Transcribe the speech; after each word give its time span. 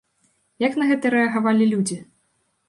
Як 0.63 0.73
на 0.81 0.87
гэта 0.93 1.11
рэагавалі 1.17 1.69
людзі? 1.75 1.99